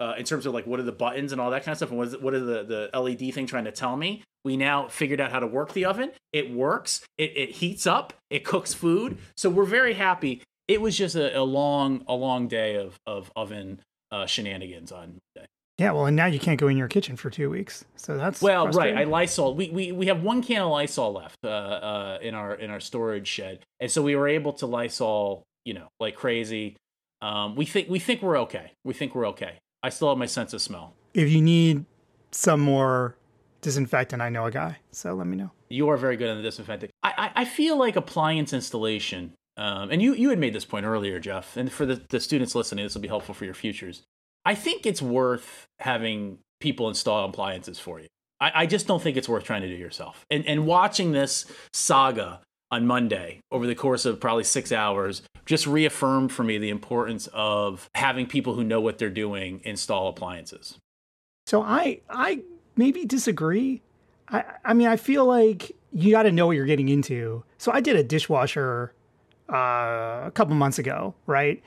[0.00, 1.90] uh, in terms of like what are the buttons and all that kind of stuff,
[1.90, 4.22] and what is what are the the LED thing trying to tell me?
[4.44, 6.10] We now figured out how to work the oven.
[6.32, 7.00] It works.
[7.16, 8.12] It, it heats up.
[8.28, 9.18] It cooks food.
[9.36, 10.42] So we're very happy.
[10.68, 13.80] It was just a, a long a long day of of oven
[14.10, 15.48] uh, shenanigans on Monday.
[15.78, 18.40] Yeah, well, and now you can't go in your kitchen for two weeks, so that's
[18.40, 18.96] well, right.
[18.96, 19.56] I Lysol.
[19.56, 22.78] We, we we have one can of Lysol left uh, uh, in our in our
[22.78, 26.76] storage shed, and so we were able to Lysol, you know, like crazy.
[27.22, 28.70] Um, we think we think we're okay.
[28.84, 29.58] We think we're okay.
[29.84, 30.94] I still have my sense of smell.
[31.12, 31.84] If you need
[32.32, 33.16] some more
[33.60, 35.52] disinfectant, I know a guy, so let me know.
[35.68, 36.90] You are very good on the disinfectant.
[37.02, 39.32] I I, I feel like appliance installation.
[39.56, 41.56] Um, and you, you had made this point earlier, Jeff.
[41.56, 44.02] And for the, the students listening, this will be helpful for your futures
[44.44, 48.06] I think it's worth having people install appliances for you.
[48.40, 50.24] I, I just don't think it's worth trying to do yourself.
[50.30, 55.66] And and watching this saga on Monday over the course of probably six hours just
[55.66, 60.78] reaffirmed for me the importance of having people who know what they're doing install appliances.
[61.46, 62.42] So I I
[62.76, 63.82] maybe disagree.
[64.28, 67.44] I I mean I feel like you got to know what you're getting into.
[67.58, 68.92] So I did a dishwasher
[69.52, 71.62] uh, a couple months ago, right?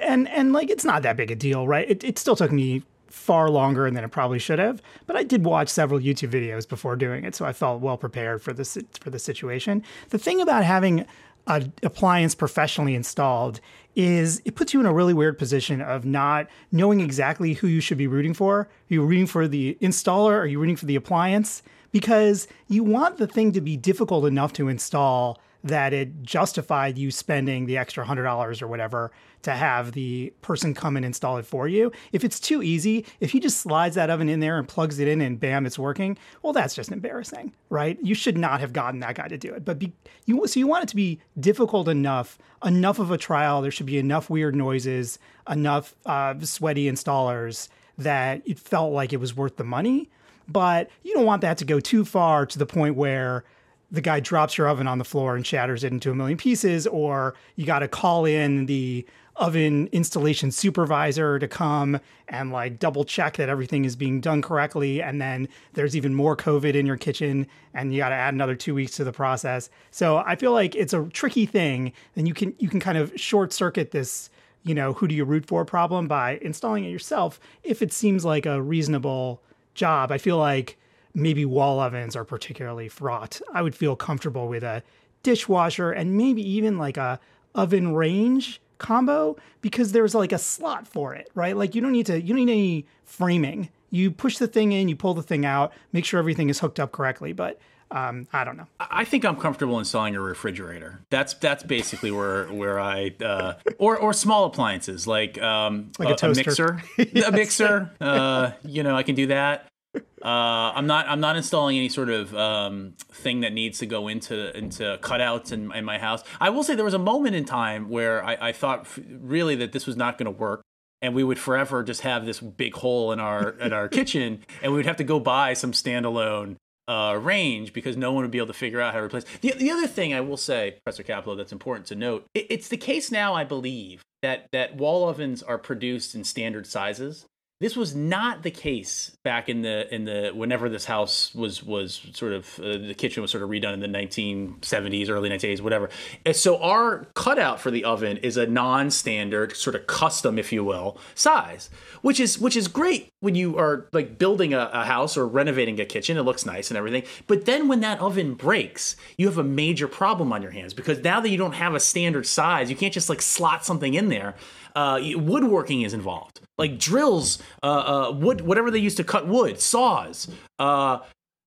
[0.00, 1.88] and and like it's not that big a deal, right?
[1.90, 2.82] It it still took me
[3.12, 6.96] far longer than it probably should have, but I did watch several YouTube videos before
[6.96, 9.84] doing it, so I felt well prepared for this for the situation.
[10.08, 11.04] The thing about having
[11.46, 13.60] an appliance professionally installed
[13.94, 17.80] is it puts you in a really weird position of not knowing exactly who you
[17.80, 18.60] should be rooting for.
[18.60, 20.38] Are you rooting for the installer?
[20.38, 21.62] Are you rooting for the appliance?
[21.90, 27.10] Because you want the thing to be difficult enough to install that it justified you
[27.10, 31.46] spending the extra hundred dollars or whatever to have the person come and install it
[31.46, 31.92] for you.
[32.12, 35.08] If it's too easy, if he just slides that oven in there and plugs it
[35.08, 37.98] in and bam, it's working, well, that's just embarrassing, right?
[38.02, 39.64] You should not have gotten that guy to do it.
[39.64, 39.92] But be,
[40.26, 43.62] you so you want it to be difficult enough, enough of a trial.
[43.62, 45.18] There should be enough weird noises,
[45.48, 47.68] enough uh, sweaty installers
[47.98, 50.08] that it felt like it was worth the money.
[50.48, 53.44] But you don't want that to go too far to the point where
[53.90, 56.86] the guy drops your oven on the floor and shatters it into a million pieces,
[56.86, 59.06] or you got to call in the
[59.36, 65.02] oven installation supervisor to come and like double check that everything is being done correctly.
[65.02, 68.54] And then there's even more COVID in your kitchen and you got to add another
[68.54, 69.70] two weeks to the process.
[69.90, 71.92] So I feel like it's a tricky thing.
[72.14, 74.28] And you can, you can kind of short circuit this,
[74.64, 78.24] you know, who do you root for problem by installing it yourself if it seems
[78.24, 79.40] like a reasonable
[79.74, 80.12] job.
[80.12, 80.78] I feel like
[81.14, 83.40] maybe wall ovens are particularly fraught.
[83.52, 84.82] I would feel comfortable with a
[85.22, 87.20] dishwasher and maybe even like a
[87.54, 91.56] oven range combo because there's like a slot for it, right?
[91.56, 93.70] Like you don't need to you don't need any framing.
[93.90, 96.78] You push the thing in, you pull the thing out, make sure everything is hooked
[96.80, 97.32] up correctly.
[97.32, 97.58] But
[97.90, 98.66] Um, I don't know.
[98.80, 101.00] I think I'm comfortable installing a refrigerator.
[101.10, 106.26] That's that's basically where where I uh, or or small appliances like um, like a,
[106.26, 107.26] a, a mixer, yes.
[107.28, 107.90] a mixer.
[108.00, 109.68] Uh, you know, I can do that.
[109.94, 114.08] Uh, I'm not I'm not installing any sort of um, thing that needs to go
[114.08, 116.22] into into cutouts in, in, my house.
[116.40, 119.72] I will say there was a moment in time where I, I thought really that
[119.72, 120.62] this was not going to work
[121.02, 124.72] and we would forever just have this big hole in our in our kitchen, and
[124.72, 126.56] we would have to go buy some standalone
[126.88, 129.24] uh, range because no one would be able to figure out how to replace.
[129.40, 132.68] The, the other thing I will say, Professor Kaplow, that's important to note, it, it's
[132.68, 137.26] the case now, I believe, that that wall ovens are produced in standard sizes.
[137.62, 142.04] This was not the case back in the in the whenever this house was was
[142.12, 145.88] sort of uh, the kitchen was sort of redone in the 1970s, early 1980s, whatever.
[146.26, 150.64] And so our cutout for the oven is a non-standard, sort of custom, if you
[150.64, 155.16] will, size, which is which is great when you are like building a, a house
[155.16, 156.16] or renovating a kitchen.
[156.16, 157.04] It looks nice and everything.
[157.28, 160.98] But then when that oven breaks, you have a major problem on your hands because
[161.04, 164.08] now that you don't have a standard size, you can't just like slot something in
[164.08, 164.34] there
[164.74, 169.60] uh, woodworking is involved, like drills, uh, uh, wood, whatever they use to cut wood,
[169.60, 170.98] saws, uh,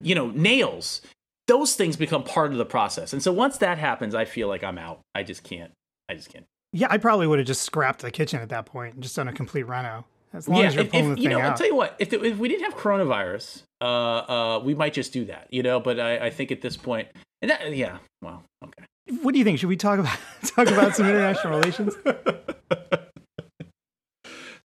[0.01, 1.01] you know, nails.
[1.47, 4.63] Those things become part of the process, and so once that happens, I feel like
[4.63, 4.99] I'm out.
[5.13, 5.71] I just can't.
[6.09, 6.45] I just can't.
[6.73, 9.28] Yeah, I probably would have just scrapped the kitchen at that point and just done
[9.28, 10.05] a complete reno.
[10.34, 11.51] As long yeah, as you're if, pulling if, the you thing know, out.
[11.51, 11.95] I'll tell you what.
[11.97, 15.47] If, the, if we didn't have coronavirus, uh, uh, we might just do that.
[15.49, 17.07] You know, but I, I think at this point,
[17.41, 18.84] and that, yeah, well, okay.
[19.21, 19.59] What do you think?
[19.59, 21.95] Should we talk about talk about some international relations?